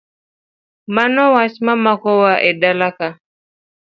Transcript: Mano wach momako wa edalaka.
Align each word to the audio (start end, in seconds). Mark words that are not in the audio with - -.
Mano 0.95 1.21
wach 1.33 1.55
momako 1.65 2.09
wa 2.23 2.33
edalaka. 2.49 3.07